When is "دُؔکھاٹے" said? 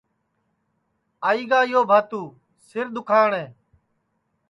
2.93-3.43